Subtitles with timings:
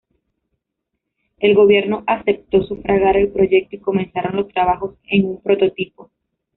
[1.37, 6.09] El gobierno aceptó sufragar el proyecto y comenzaron los trabajos en un prototipo.